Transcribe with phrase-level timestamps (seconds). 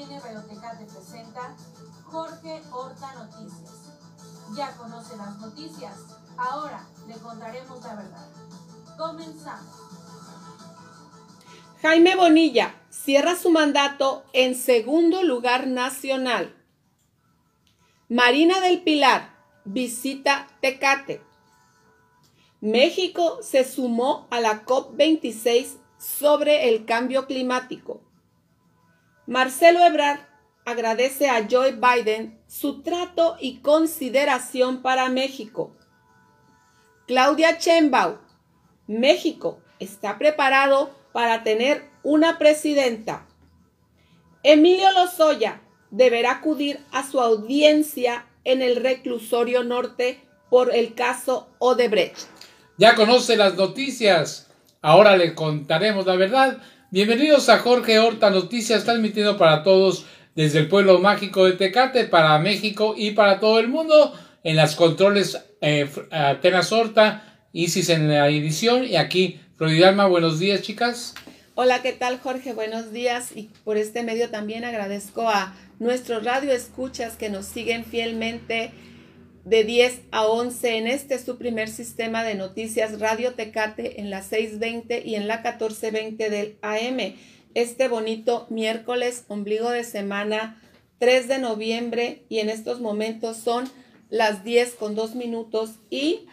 [0.00, 1.54] TVN Radiotecate presenta
[2.04, 3.92] Jorge Horta Noticias.
[4.56, 5.94] Ya conoce las noticias,
[6.38, 8.26] ahora le contaremos la verdad.
[8.96, 9.74] Comenzamos.
[11.82, 16.54] Jaime Bonilla cierra su mandato en segundo lugar nacional.
[18.08, 21.22] Marina del Pilar visita Tecate.
[22.60, 28.00] México se sumó a la COP26 sobre el cambio climático.
[29.30, 30.18] Marcelo Ebrard
[30.64, 35.76] agradece a Joe Biden su trato y consideración para México.
[37.06, 38.18] Claudia Chembau,
[38.88, 43.24] México está preparado para tener una presidenta.
[44.42, 45.60] Emilio Lozoya
[45.92, 52.26] deberá acudir a su audiencia en el reclusorio norte por el caso Odebrecht.
[52.78, 54.50] Ya conoce las noticias.
[54.82, 56.60] Ahora le contaremos la verdad.
[56.92, 62.36] Bienvenidos a Jorge Horta Noticias, transmitiendo para todos desde el pueblo mágico de Tecate, para
[62.40, 64.12] México y para todo el mundo.
[64.42, 70.08] En las controles eh, Atenas Horta, Isis en la edición y aquí Floridalma.
[70.08, 71.14] Buenos días, chicas.
[71.54, 72.54] Hola, ¿qué tal, Jorge?
[72.54, 73.36] Buenos días.
[73.36, 78.72] Y por este medio también agradezco a nuestros radio escuchas que nos siguen fielmente
[79.44, 84.22] de 10 a 11 en este su primer sistema de noticias Radio Tecate en la
[84.22, 87.14] 620 y en la 1420 del AM.
[87.54, 90.60] Este bonito miércoles, ombligo de semana
[90.98, 93.68] 3 de noviembre y en estos momentos son
[94.10, 96.26] las 10 con 2 minutos y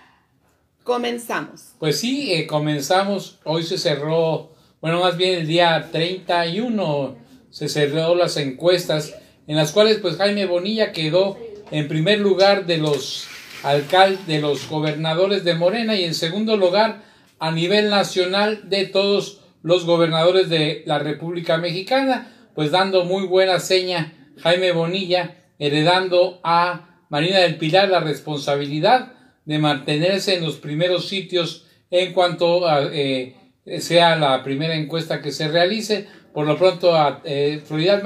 [0.83, 1.73] comenzamos.
[1.80, 3.39] Pues sí, eh, comenzamos.
[3.45, 7.16] Hoy se cerró, bueno, más bien el día 31
[7.49, 9.16] se cerró las encuestas
[9.47, 11.38] en las cuales pues Jaime Bonilla quedó
[11.71, 13.27] en primer lugar de los
[13.63, 17.03] alcaldes, de los gobernadores de Morena y en segundo lugar
[17.39, 23.59] a nivel nacional de todos los gobernadores de la República Mexicana, pues dando muy buena
[23.59, 29.13] seña Jaime Bonilla, heredando a Marina del Pilar la responsabilidad
[29.45, 33.36] de mantenerse en los primeros sitios en cuanto a, eh,
[33.80, 36.08] sea la primera encuesta que se realice.
[36.33, 37.63] Por lo pronto, a, eh,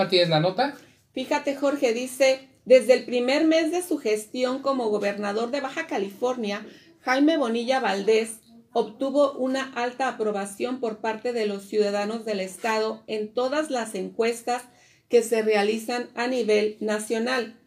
[0.09, 0.75] ¿tienes la nota?
[1.13, 6.65] Fíjate, Jorge, dice desde el primer mes de su gestión como gobernador de Baja California,
[7.01, 8.39] Jaime Bonilla Valdés
[8.73, 14.63] obtuvo una alta aprobación por parte de los ciudadanos del Estado en todas las encuestas
[15.09, 17.59] que se realizan a nivel nacional.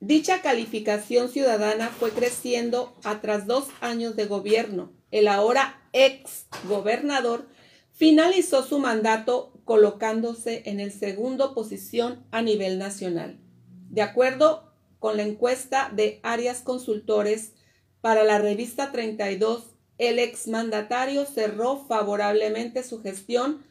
[0.00, 4.92] Dicha calificación ciudadana fue creciendo a tras dos años de gobierno.
[5.10, 7.48] El ahora ex gobernador
[7.92, 13.43] finalizó su mandato colocándose en el segundo posición a nivel nacional.
[13.94, 14.64] De acuerdo
[14.98, 17.52] con la encuesta de Arias Consultores
[18.00, 23.62] para la revista 32, el exmandatario cerró favorablemente su gestión,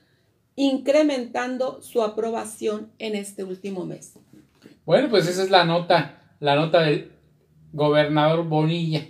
[0.55, 4.17] incrementando su aprobación en este último mes.
[4.85, 7.11] Bueno, pues esa es la nota, la nota del
[7.73, 9.05] gobernador Bonilla,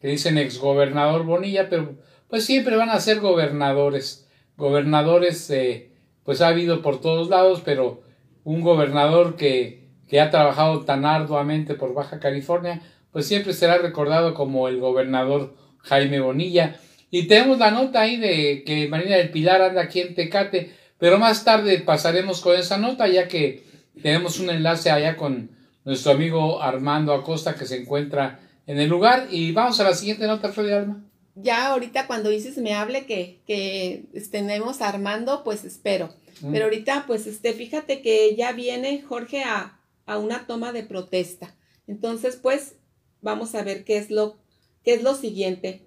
[0.00, 1.94] que dicen exgobernador Bonilla, pero
[2.26, 4.28] pues siempre van a ser gobernadores.
[4.56, 5.92] Gobernadores, eh,
[6.24, 8.02] pues ha habido por todos lados, pero
[8.42, 12.80] un gobernador que que ha trabajado tan arduamente por Baja California,
[13.12, 16.76] pues siempre será recordado como el gobernador Jaime Bonilla.
[17.10, 21.18] Y tenemos la nota ahí de que Marina del Pilar anda aquí en Tecate, pero
[21.18, 23.64] más tarde pasaremos con esa nota ya que
[24.02, 25.50] tenemos un enlace allá con
[25.84, 29.28] nuestro amigo Armando Acosta que se encuentra en el lugar.
[29.30, 31.02] Y vamos a la siguiente nota, Freddy Alma.
[31.36, 36.10] Ya ahorita cuando dices me hable que, que tenemos a Armando, pues espero.
[36.40, 36.52] Mm.
[36.52, 41.56] Pero ahorita, pues este, fíjate que ya viene Jorge a, a una toma de protesta.
[41.86, 42.76] Entonces, pues,
[43.20, 44.38] vamos a ver qué es lo,
[44.82, 45.86] qué es lo siguiente.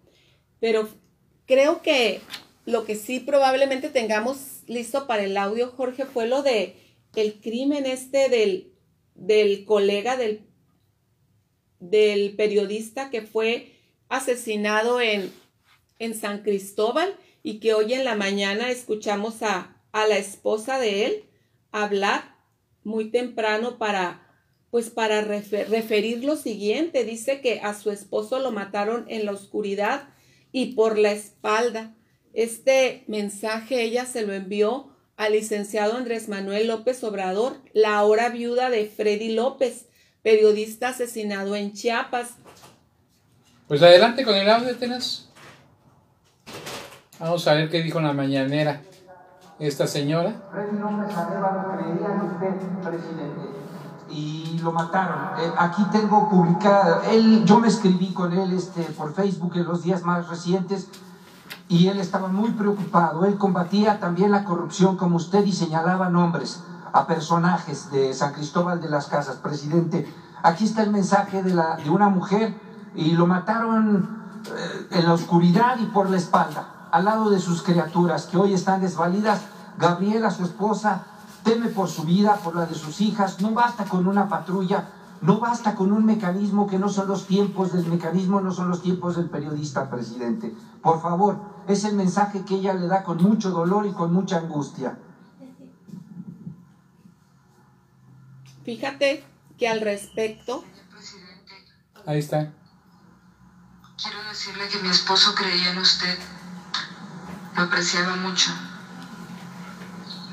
[0.59, 0.89] Pero
[1.45, 2.21] creo que
[2.65, 6.75] lo que sí probablemente tengamos listo para el audio, Jorge, fue lo de
[7.15, 8.73] el crimen este del,
[9.15, 10.41] del colega del,
[11.79, 13.73] del periodista que fue
[14.09, 15.31] asesinado en,
[15.97, 21.05] en San Cristóbal y que hoy en la mañana escuchamos a, a la esposa de
[21.05, 21.23] él
[21.71, 22.35] hablar
[22.89, 24.27] muy temprano para,
[24.71, 27.05] pues para referir lo siguiente.
[27.05, 30.09] Dice que a su esposo lo mataron en la oscuridad
[30.51, 31.95] y por la espalda.
[32.33, 38.69] Este mensaje ella se lo envió al licenciado Andrés Manuel López Obrador, la ahora viuda
[38.69, 39.87] de Freddy López,
[40.21, 42.31] periodista asesinado en Chiapas.
[43.67, 45.29] Pues adelante con el audio, Tenas.
[47.19, 48.81] Vamos a ver qué dijo en la mañanera
[49.59, 50.33] esta señora.
[50.51, 53.49] Freddy López Arevalo creía en usted, presidente,
[54.09, 55.39] y lo mataron.
[55.39, 59.83] Eh, aquí tengo publicada, él, yo me escribí con él este, por Facebook en los
[59.83, 60.89] días más recientes
[61.67, 63.25] y él estaba muy preocupado.
[63.25, 66.63] Él combatía también la corrupción como usted y señalaba nombres.
[66.91, 70.11] a personajes de San Cristóbal de las Casas, presidente.
[70.41, 72.55] Aquí está el mensaje de, la, de una mujer
[72.95, 74.09] y lo mataron
[74.47, 78.53] eh, en la oscuridad y por la espalda, al lado de sus criaturas que hoy
[78.53, 79.41] están desvalidas.
[79.77, 81.03] Gabriela, su esposa,
[81.43, 83.39] teme por su vida, por la de sus hijas.
[83.41, 84.89] No basta con una patrulla,
[85.21, 88.81] no basta con un mecanismo que no son los tiempos del mecanismo, no son los
[88.81, 90.53] tiempos del periodista, presidente.
[90.81, 94.37] Por favor, es el mensaje que ella le da con mucho dolor y con mucha
[94.37, 94.97] angustia.
[98.63, 99.23] Fíjate
[99.57, 100.63] que al respecto...
[102.05, 102.53] Ahí está.
[104.01, 106.17] Quiero decirle que mi esposo creía en usted.
[107.59, 108.51] Lo apreciaba mucho.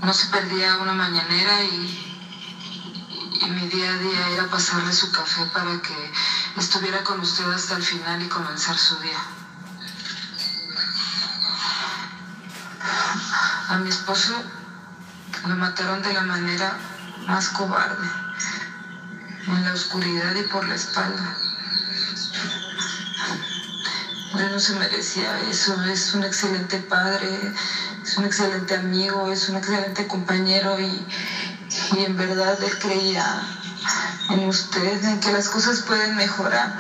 [0.01, 2.21] No se perdía una mañanera y,
[3.43, 6.13] y, mi día a día era pasarle su café para que
[6.57, 9.19] estuviera con usted hasta el final y comenzar su día.
[13.71, 14.41] A mi esposo
[15.49, 16.79] lo mataron de la manera
[17.27, 18.09] más cobarde,
[19.49, 21.46] en la oscuridad y por la espalda.
[24.37, 27.27] No se merecía eso, es un excelente padre,
[28.03, 31.07] es un excelente amigo, es un excelente compañero y,
[31.97, 33.25] y en verdad él creía
[34.29, 36.71] en usted, en que las cosas pueden mejorar.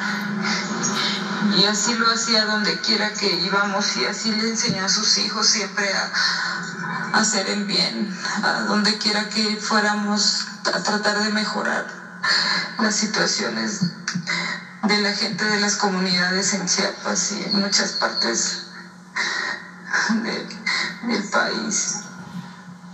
[1.56, 5.46] Y así lo hacía donde quiera que íbamos y así le enseñó a sus hijos
[5.46, 6.12] siempre a,
[7.14, 11.86] a hacer el bien, a donde quiera que fuéramos a tratar de mejorar
[12.78, 13.80] las situaciones
[14.86, 18.66] de la gente de las comunidades en Chiapas y en muchas partes
[20.22, 22.02] de, del país.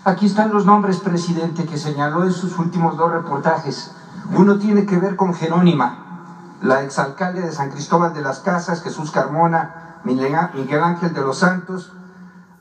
[0.04, 3.90] Aquí están los nombres, presidente, que señaló en sus últimos dos reportajes.
[4.32, 9.10] Uno tiene que ver con Jerónima, la exalcalde de San Cristóbal de las Casas, Jesús
[9.10, 10.34] Carmona, Miguel
[10.82, 11.92] Ángel de los Santos.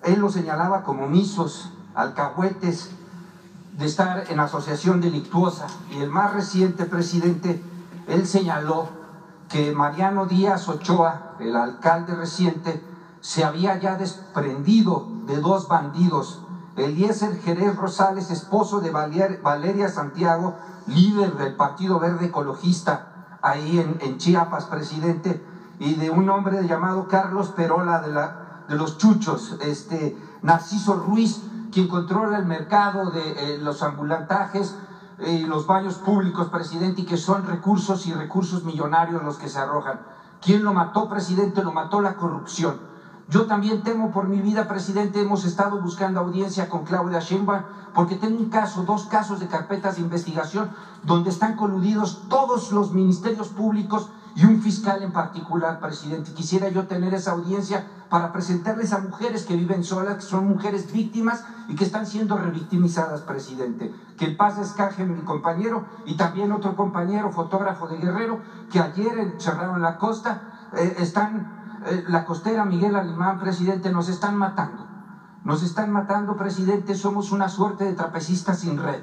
[0.01, 2.89] Él lo señalaba como misos, alcahuetes,
[3.77, 5.67] de estar en asociación delictuosa.
[5.89, 7.63] Y el más reciente presidente,
[8.07, 9.00] él señaló
[9.51, 12.81] que Mariano Díaz Ochoa, el alcalde reciente,
[13.19, 16.39] se había ya desprendido de dos bandidos,
[16.77, 20.55] Eliezer Jerez Rosales, esposo de Valeria Santiago,
[20.87, 25.43] líder del Partido Verde Ecologista ahí en, en Chiapas, presidente,
[25.79, 31.41] y de un hombre llamado Carlos Perola de, la, de los Chuchos, este, Narciso Ruiz,
[31.73, 34.75] quien controla el mercado de eh, los ambulantajes,
[35.21, 39.99] los baños públicos, presidente, y que son recursos y recursos millonarios los que se arrojan.
[40.41, 41.61] ¿Quién lo mató, presidente?
[41.61, 42.75] Lo mató la corrupción.
[43.27, 45.19] Yo también temo por mi vida, presidente.
[45.19, 47.61] Hemos estado buscando audiencia con Claudia Sheinbaum
[47.93, 50.69] porque tengo un caso, dos casos de carpetas de investigación
[51.03, 56.33] donde están coludidos todos los ministerios públicos y un fiscal en particular, presidente.
[56.33, 60.91] Quisiera yo tener esa audiencia para presentarles a mujeres que viven solas, que son mujeres
[60.91, 63.93] víctimas y que están siendo revictimizadas, presidente.
[64.17, 69.35] Que en paz descaje mi compañero y también otro compañero, fotógrafo de Guerrero, que ayer
[69.39, 74.85] cerraron la costa, eh, están, eh, la costera Miguel Alemán, presidente, nos están matando.
[75.43, 79.01] Nos están matando, presidente, somos una suerte de trapecistas sin red.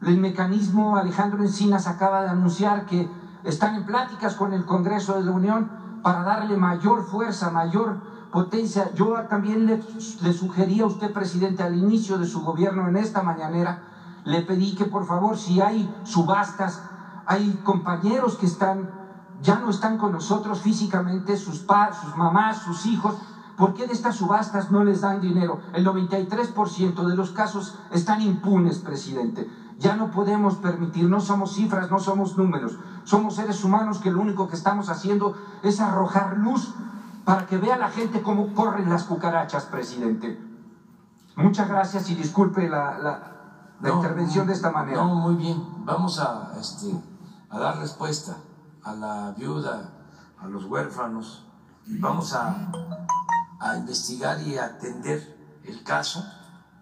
[0.00, 3.06] El mecanismo, Alejandro Encinas acaba de anunciar que
[3.44, 5.70] están en pláticas con el Congreso de la Unión
[6.02, 7.96] para darle mayor fuerza, mayor
[8.30, 8.92] potencia.
[8.94, 9.82] Yo también le,
[10.20, 13.82] le sugerí a usted, presidente, al inicio de su gobierno en esta mañanera,
[14.24, 16.82] le pedí que por favor, si hay subastas,
[17.26, 18.90] hay compañeros que están,
[19.40, 23.14] ya no están con nosotros físicamente, sus, pa, sus mamás, sus hijos,
[23.60, 25.60] ¿Por qué de estas subastas no les dan dinero?
[25.74, 29.46] El 93% de los casos están impunes, presidente.
[29.80, 34.20] Ya no podemos permitir, no somos cifras, no somos números, somos seres humanos que lo
[34.20, 36.74] único que estamos haciendo es arrojar luz
[37.24, 40.38] para que vea la gente cómo corren las cucarachas, presidente.
[41.34, 43.32] Muchas gracias y disculpe la, la,
[43.80, 45.02] la no, intervención de esta manera.
[45.02, 45.64] No, muy bien.
[45.86, 46.94] Vamos a, este,
[47.48, 48.36] a dar respuesta
[48.84, 49.92] a la viuda,
[50.38, 51.46] a los huérfanos.
[51.86, 52.70] Vamos a,
[53.60, 56.22] a investigar y atender el caso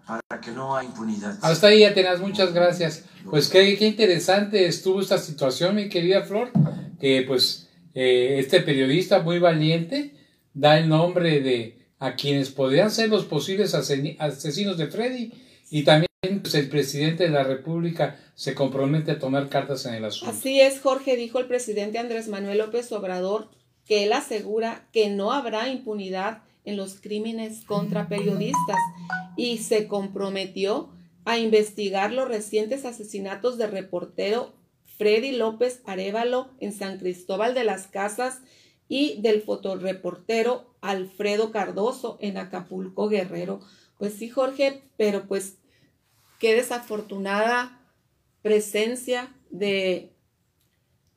[0.09, 1.37] para que no haya impunidad.
[1.41, 3.05] Hasta ahí, Atenas, muchas gracias.
[3.29, 6.51] Pues qué, qué interesante estuvo esta situación, mi querida Flor,
[6.99, 10.15] que pues eh, este periodista muy valiente
[10.53, 15.31] da el nombre de a quienes podrían ser los posibles asesinos de Freddy
[15.69, 16.09] y también
[16.41, 20.33] pues, el presidente de la República se compromete a tomar cartas en el asunto.
[20.33, 23.49] Así es, Jorge, dijo el presidente Andrés Manuel López Obrador
[23.85, 28.77] que él asegura que no habrá impunidad en los crímenes contra periodistas
[29.35, 30.89] y se comprometió
[31.25, 34.53] a investigar los recientes asesinatos del reportero
[34.97, 38.41] Freddy López Arevalo en San Cristóbal de las Casas
[38.87, 43.61] y del fotoreportero Alfredo Cardoso en Acapulco Guerrero.
[43.97, 45.57] Pues sí, Jorge, pero pues
[46.39, 47.81] qué desafortunada
[48.41, 50.13] presencia de,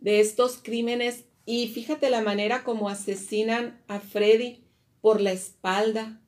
[0.01, 4.62] de estos crímenes y fíjate la manera como asesinan a Freddy
[5.03, 6.23] por la espalda,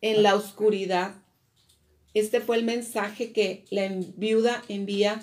[0.00, 1.16] en la oscuridad.
[2.14, 5.20] Este fue el mensaje que la viuda envía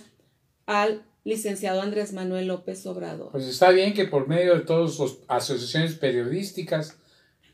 [0.66, 3.32] al licenciado Andrés Manuel López Obrador.
[3.32, 6.98] Pues está bien que por medio de todas las asociaciones periodísticas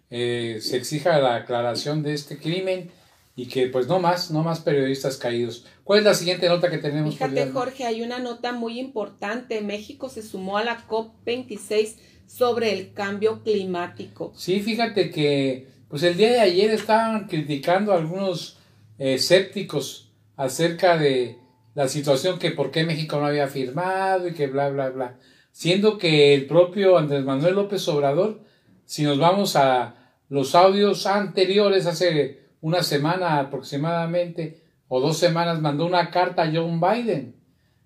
[0.09, 2.89] eh, se exija la aclaración de este crimen
[3.35, 5.65] y que pues no más, no más periodistas caídos.
[5.83, 7.13] ¿Cuál es la siguiente nota que tenemos?
[7.15, 9.61] Fíjate Jorge, hay una nota muy importante.
[9.61, 11.95] México se sumó a la COP26
[12.29, 14.31] sobre el cambio climático.
[14.35, 18.59] Sí, fíjate que pues el día de ayer estaban criticando a algunos
[18.99, 21.37] eh, escépticos acerca de
[21.73, 25.17] la situación que por qué México no había firmado y que bla, bla, bla.
[25.51, 28.41] Siendo que el propio Andrés Manuel López Obrador,
[28.85, 29.95] si nos vamos a
[30.29, 36.79] los audios anteriores, hace una semana aproximadamente, o dos semanas, mandó una carta a John
[36.79, 37.35] Biden,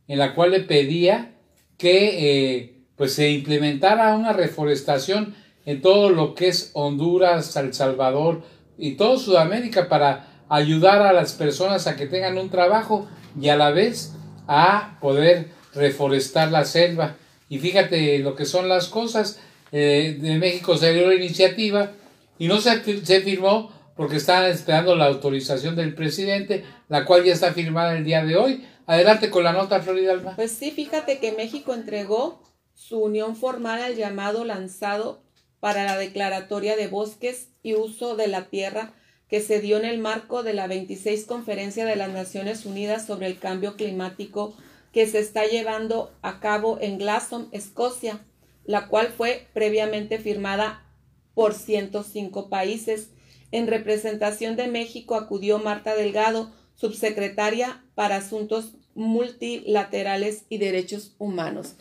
[0.08, 1.36] en la cual le pedía
[1.78, 2.73] que eh,
[3.03, 8.43] pues se implementara una reforestación en todo lo que es Honduras, El Salvador
[8.77, 13.05] y todo Sudamérica para ayudar a las personas a que tengan un trabajo
[13.38, 14.13] y a la vez
[14.48, 17.17] a poder reforestar la selva.
[17.50, 19.38] Y fíjate lo que son las cosas.
[19.74, 21.91] Eh, de México se dio la iniciativa
[22.39, 27.33] y no se, se firmó porque estaban esperando la autorización del presidente, la cual ya
[27.33, 28.65] está firmada el día de hoy.
[28.88, 30.38] Adelante con la nota, Florida Alma.
[30.38, 32.41] Pues sí, fíjate que México entregó
[32.74, 35.22] su unión formal al llamado lanzado
[35.60, 38.94] para la declaratoria de bosques y uso de la tierra
[39.30, 43.27] que se dio en el marco de la 26 Conferencia de las Naciones Unidas sobre
[43.27, 44.56] el Cambio Climático
[44.92, 48.24] que se está llevando a cabo en Glasgow, Escocia,
[48.63, 50.86] la cual fue previamente firmada
[51.34, 53.10] por 105 países.
[53.51, 61.75] En representación de México acudió Marta Delgado, subsecretaria para Asuntos Multilaterales y Derechos Humanos.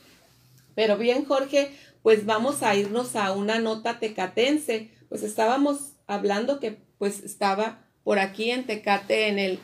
[0.74, 1.70] Pero bien, Jorge,
[2.02, 4.90] pues vamos a irnos a una nota tecatense.
[5.08, 9.58] Pues estábamos hablando que pues estaba por aquí en Tecate en el,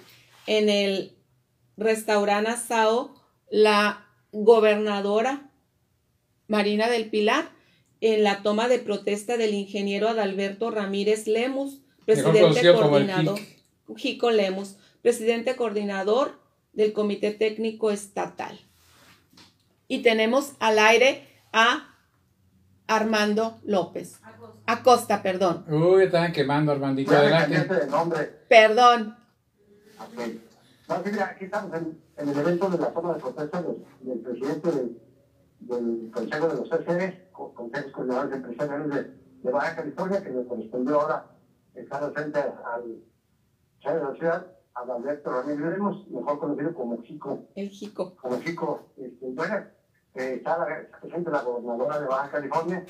[0.46, 1.16] en el
[1.76, 3.14] restaurante Asao
[3.50, 5.50] la gobernadora
[6.46, 7.50] Marina del Pilar
[8.00, 13.38] en la toma de protesta del ingeniero Adalberto Ramírez Lemus, presidente coordinador,
[13.96, 16.40] Jico Lemus, presidente coordinador
[16.72, 18.67] del Comité Técnico Estatal.
[19.88, 21.96] Y tenemos al aire a
[22.86, 24.20] Armando López.
[24.66, 25.64] Acosta, perdón.
[25.68, 27.12] Uy, estaban quemando, Armandito.
[27.12, 27.66] Adelante.
[28.48, 29.16] Perdón.
[30.12, 30.44] Okay.
[30.88, 34.18] No, mira, aquí estamos en, en, el evento de la toma de protesta del, del
[34.20, 35.02] presidente del,
[35.60, 39.02] del, Consejo de los CCRs, Consejos Coordinadores Empresariales de,
[39.42, 41.26] de, Baja California, que me correspondió ahora
[41.74, 43.02] estar frente al
[43.80, 47.48] jefe de la ciudad, a Alberto Ramírez Lemos, mejor conocido como Chico.
[47.54, 48.16] El Chico.
[48.16, 48.92] Como Chico.
[48.96, 49.66] Este, bueno,
[50.18, 52.84] eh, está la, presente la gobernadora de Baja California,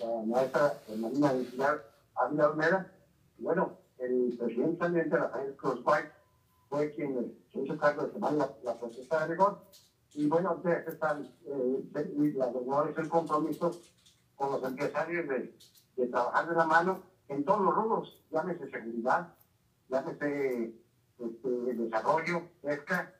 [0.00, 1.84] la maestra Marina Pilar
[2.16, 2.92] Ávila Olmeda.
[3.38, 6.10] Bueno, el presidente saliente, Rafael Cruz White,
[6.68, 9.60] fue quien se hizo cargo de tomar la, la protesta de rigor.
[10.14, 13.70] Y bueno, ustedes están, eh, la gobernadora hizo el compromiso
[14.34, 15.56] con los empresarios de,
[15.96, 19.32] de, trabajar de la mano en todos los rubros, llámese seguridad,
[19.88, 20.74] llámese
[21.18, 23.13] este, desarrollo, pesca.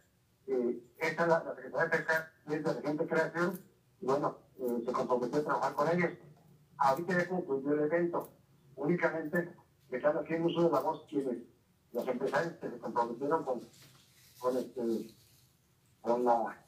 [0.47, 3.61] Eh, esta es la, la Secretaría de Pesca, es de Reciente Creación,
[4.01, 6.11] y bueno, eh, se comprometió a trabajar con ellos
[6.79, 8.31] ahorita ya concluyó el evento.
[8.77, 9.55] Únicamente
[9.91, 11.39] están haciendo uso de la voz quienes,
[11.93, 13.61] los empresarios que se comprometieron con,
[14.39, 14.83] con, este,
[16.01, 16.59] con la,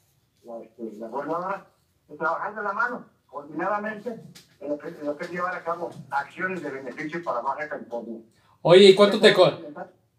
[0.43, 1.67] la, este, la gobernadora,
[2.07, 4.23] de la mano, coordinadamente,
[4.61, 7.67] en lo, que, en lo que es llevar a cabo acciones de beneficio para Baja
[7.67, 8.21] California.
[8.61, 9.51] Oye, ¿y cuánto te co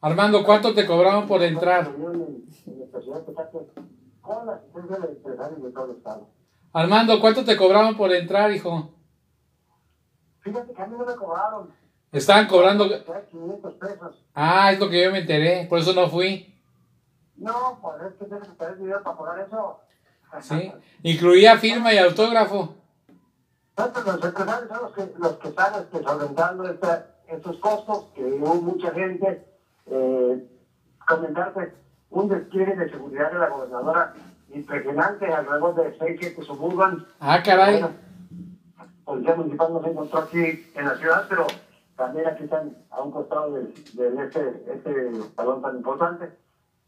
[0.00, 1.92] Armando, cuánto te cobraron por entrar?
[6.72, 8.90] Armando, ¿cuánto te cobraron por entrar, hijo?
[10.40, 11.70] Fíjate que a mí no me cobraron.
[12.12, 12.88] Estaban cobrando.
[13.30, 14.24] 500 pesos.
[14.34, 16.54] Ah, es lo que yo me enteré, por eso no fui.
[17.36, 19.80] No, pues es que tienes que tener dinero para cobrar eso.
[20.40, 22.74] Sí, incluía firma y autógrafo.
[23.76, 26.64] Los empresarios son los que, los que están este, solventando
[27.28, 29.47] estos costos, que hubo mucha gente.
[29.90, 30.44] Eh,
[31.06, 31.72] comentarte
[32.10, 34.14] un despliegue de seguridad de la gobernadora
[34.52, 37.06] impresionante, alrededor de 6, 7 suburban.
[37.20, 37.80] Ah, caray.
[37.80, 37.90] Bueno,
[39.04, 41.46] Policía Municipal no se encontró aquí en la ciudad, pero
[41.96, 43.62] también aquí están a un costado de,
[43.94, 46.30] de este, este salón tan importante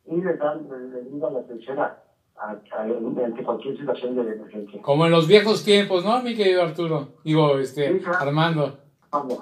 [0.06, 1.96] y les dan les la atención a,
[2.38, 4.82] a, ante cualquier situación de emergencia.
[4.82, 7.08] Como en los viejos tiempos, ¿no, mi querido Arturo?
[7.24, 8.18] Digo, este, Sí, claro.
[8.18, 8.78] Armando.
[9.10, 9.40] Vamos.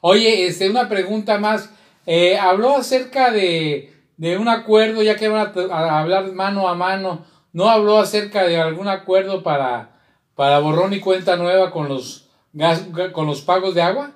[0.00, 1.72] Oye, este, una pregunta más.
[2.06, 3.92] Eh, habló acerca de
[4.22, 8.60] de un acuerdo, ya que van a, hablar mano a mano, no habló acerca de
[8.60, 9.90] algún acuerdo para,
[10.36, 14.12] para borrón y cuenta nueva con los, gas, con los pagos de agua?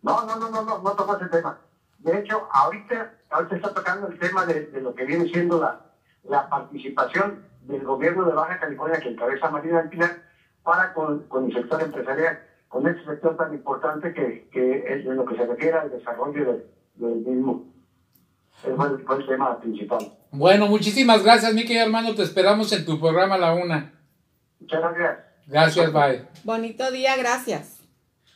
[0.00, 1.58] No, no, no, no, no, no tocó ese tema.
[1.98, 5.80] De hecho, ahorita, ahorita está tocando el tema de, de lo que viene siendo la,
[6.28, 10.22] la participación del gobierno de Baja California que encabeza Marina del Pilar
[10.62, 12.38] para con, con el sector empresarial,
[12.74, 16.44] con este sector tan importante que, que es en lo que se refiere al desarrollo
[16.44, 16.64] del,
[16.96, 17.72] del mismo.
[18.50, 20.12] Fue, fue el tema principal.
[20.32, 22.16] Bueno, muchísimas gracias, mi querido hermano.
[22.16, 23.94] Te esperamos en tu programa La Una.
[24.58, 25.18] Muchas gracias.
[25.46, 26.24] Gracias, bye.
[26.42, 27.78] Bonito día, gracias.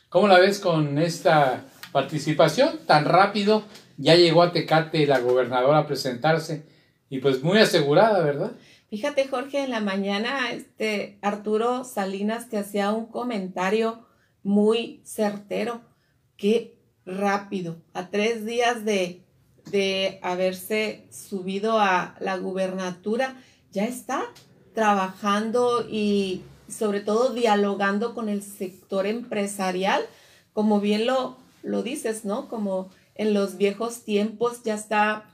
[0.07, 3.63] ¿Cómo la ves con esta participación tan rápido?
[3.97, 6.65] Ya llegó a Tecate la gobernadora a presentarse
[7.09, 8.53] y pues muy asegurada, ¿verdad?
[8.89, 14.07] Fíjate, Jorge, en la mañana este Arturo Salinas te hacía un comentario
[14.43, 15.81] muy certero.
[16.37, 19.23] Qué rápido, a tres días de,
[19.71, 23.35] de haberse subido a la gubernatura,
[23.71, 24.23] ya está
[24.73, 30.03] trabajando y sobre todo dialogando con el sector empresarial,
[30.53, 32.47] como bien lo, lo dices, ¿no?
[32.47, 35.25] Como en los viejos tiempos ya está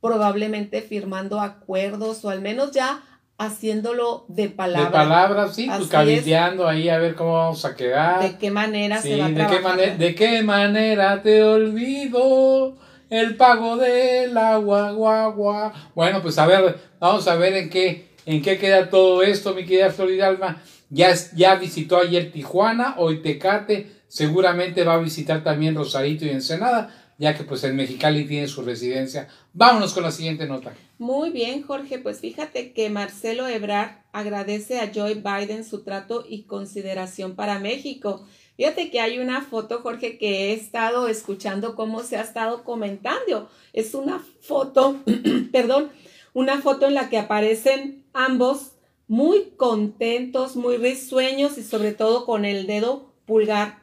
[0.00, 3.02] probablemente firmando acuerdos o al menos ya
[3.40, 4.84] haciéndolo de palabra.
[4.84, 8.22] De palabras, sí, pues cabildeando ahí a ver cómo vamos a quedar.
[8.22, 12.76] De qué manera sí, se va de qué, manera, de qué manera te olvido
[13.08, 15.28] el pago del agua, guagua.
[15.30, 15.72] Gua.
[15.94, 19.64] Bueno, pues a ver, vamos a ver en qué, en qué queda todo esto, mi
[19.64, 20.62] querida Florida Alma.
[20.90, 26.90] Ya, ya visitó ayer Tijuana, hoy Tecate, seguramente va a visitar también Rosarito y Ensenada
[27.20, 29.28] ya que pues en Mexicali tiene su residencia.
[29.52, 30.72] Vámonos con la siguiente nota.
[31.00, 36.42] Muy bien, Jorge, pues fíjate que Marcelo Ebrard agradece a Joe Biden su trato y
[36.42, 38.26] consideración para México.
[38.58, 43.48] Fíjate que hay una foto, Jorge, que he estado escuchando cómo se ha estado comentando.
[43.72, 45.00] Es una foto,
[45.52, 45.90] perdón,
[46.34, 48.72] una foto en la que aparecen ambos
[49.08, 53.78] muy contentos, muy risueños y sobre todo con el dedo pulgar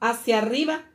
[0.00, 0.86] hacia arriba.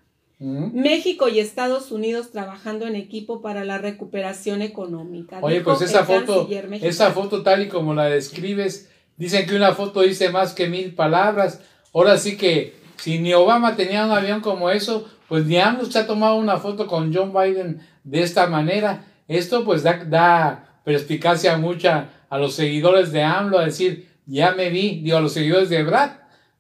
[0.44, 5.40] México y Estados Unidos trabajando en equipo para la recuperación económica.
[5.42, 6.50] Oye, pues esa foto,
[6.82, 10.96] esa foto tal y como la describes, dicen que una foto dice más que mil
[10.96, 11.62] palabras.
[11.94, 16.00] Ahora sí que si ni Obama tenía un avión como eso, pues ni AMLO se
[16.00, 19.06] ha tomado una foto con John Biden de esta manera.
[19.30, 24.70] Esto pues da, da perspicacia mucha a los seguidores de AMLO a decir, ya me
[24.70, 26.12] vi, digo a los seguidores de Brad,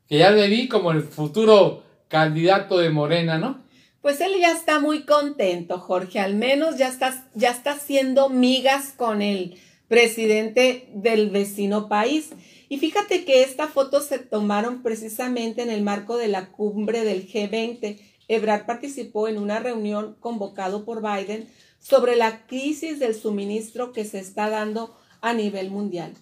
[0.07, 3.62] que ya me vi como el futuro candidato de Morena, ¿no?
[4.03, 8.91] Pues él ya está muy contento, Jorge, al menos ya está, ya está haciendo migas
[8.97, 12.31] con el presidente del vecino país.
[12.67, 17.25] Y fíjate que esta foto se tomaron precisamente en el marco de la cumbre del
[17.25, 17.97] G20.
[18.27, 21.47] Ebrard participó en una reunión convocado por Biden
[21.79, 26.13] sobre la crisis del suministro que se está dando a nivel mundial.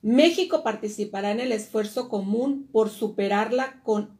[0.00, 4.17] México participará en el esfuerzo común por superarla con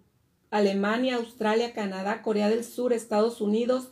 [0.51, 3.89] Alemania, Australia, Canadá, Corea del Sur, Estados Unidos,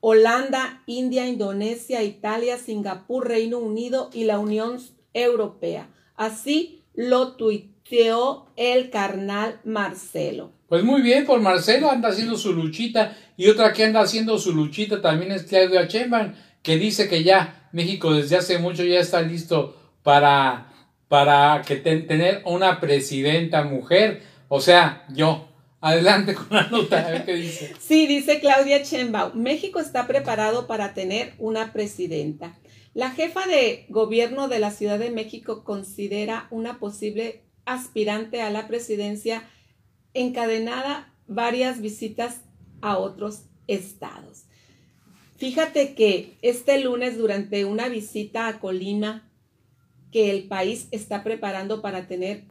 [0.00, 4.78] Holanda, India, Indonesia, Italia, Singapur, Reino Unido y la Unión
[5.14, 5.88] Europea.
[6.14, 10.52] Así lo tuiteó el carnal Marcelo.
[10.68, 14.52] Pues muy bien, por Marcelo anda haciendo su luchita y otra que anda haciendo su
[14.52, 19.22] luchita también es Claudia Sheinbaum, que dice que ya México desde hace mucho ya está
[19.22, 20.72] listo para,
[21.08, 25.45] para que tener una presidenta mujer, o sea, yo.
[25.80, 27.74] Adelante con la nota, a ver qué dice.
[27.78, 32.58] Sí, dice Claudia Chembao, México está preparado para tener una presidenta.
[32.94, 38.68] La jefa de gobierno de la Ciudad de México considera una posible aspirante a la
[38.68, 39.44] presidencia
[40.14, 42.40] encadenada varias visitas
[42.80, 44.44] a otros estados.
[45.36, 49.30] Fíjate que este lunes durante una visita a Colima
[50.10, 52.44] que el país está preparando para tener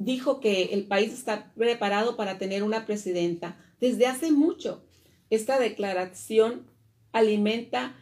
[0.00, 4.82] dijo que el país está preparado para tener una presidenta desde hace mucho.
[5.28, 6.66] Esta declaración
[7.12, 7.94] alimenta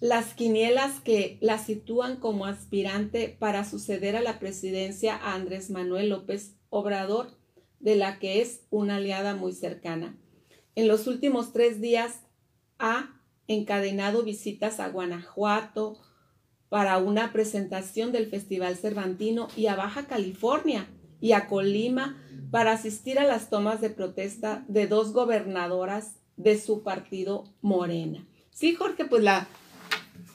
[0.00, 6.08] las quinielas que la sitúan como aspirante para suceder a la presidencia a Andrés Manuel
[6.08, 7.36] López Obrador,
[7.80, 10.16] de la que es una aliada muy cercana.
[10.76, 12.20] En los últimos tres días
[12.78, 15.98] ha encadenado visitas a Guanajuato
[16.68, 20.88] para una presentación del Festival Cervantino y a Baja California
[21.24, 22.18] y a Colima
[22.50, 28.26] para asistir a las tomas de protesta de dos gobernadoras de su partido Morena.
[28.50, 29.48] Sí, Jorge, pues la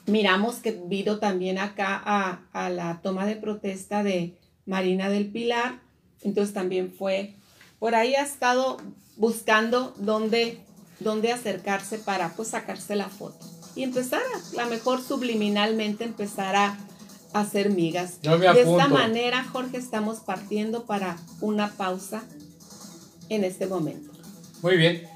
[0.06, 5.78] miramos que vino también acá a, a la toma de protesta de Marina del Pilar,
[6.22, 7.36] entonces también fue,
[7.78, 8.78] por ahí ha estado
[9.16, 10.58] buscando dónde,
[10.98, 13.46] dónde acercarse para pues sacarse la foto.
[13.76, 16.76] y empezar a, a lo mejor subliminalmente empezar a
[17.32, 18.20] hacer migas.
[18.22, 22.22] Yo me de esta manera, Jorge, estamos partiendo para una pausa
[23.28, 24.10] en este momento.
[24.62, 25.09] Muy bien.